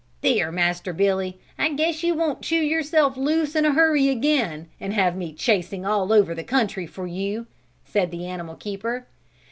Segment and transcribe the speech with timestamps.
[0.21, 4.95] "There, Master Billy, I guess you won't chew yourself loose in a hurry again, and
[4.95, 7.45] have me chasing all over the country for you,"
[7.85, 9.05] said the animal keeper.